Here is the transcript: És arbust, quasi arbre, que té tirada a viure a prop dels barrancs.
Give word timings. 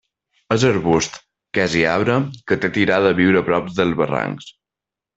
És 0.53 0.63
arbust, 0.69 1.19
quasi 1.59 1.85
arbre, 1.91 2.17
que 2.49 2.59
té 2.65 2.75
tirada 2.81 3.15
a 3.15 3.21
viure 3.23 3.45
a 3.45 3.49
prop 3.53 3.73
dels 3.83 3.99
barrancs. 4.05 4.53